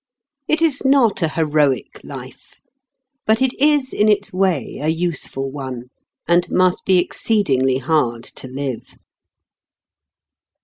It 0.47 0.63
is 0.63 0.83
not 0.83 1.21
a 1.21 1.27
heroic 1.27 2.01
life, 2.03 2.59
but 3.27 3.39
it 3.39 3.53
is 3.61 3.93
in 3.93 4.09
its 4.09 4.33
way 4.33 4.79
a 4.81 4.87
useful 4.87 5.51
one, 5.51 5.91
and 6.27 6.49
must 6.49 6.85
be 6.85 6.97
exceedingly 6.97 7.77
hard 7.77 8.23
to 8.23 8.47
live. 8.47 8.95